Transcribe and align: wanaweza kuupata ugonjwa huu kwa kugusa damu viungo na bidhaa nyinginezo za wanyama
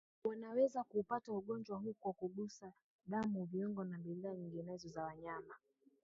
wanaweza 0.23 0.83
kuupata 0.83 1.31
ugonjwa 1.31 1.77
huu 1.77 1.95
kwa 1.99 2.13
kugusa 2.13 2.71
damu 3.05 3.45
viungo 3.45 3.83
na 3.83 3.97
bidhaa 3.97 4.33
nyinginezo 4.33 4.89
za 4.89 5.03
wanyama 5.03 5.55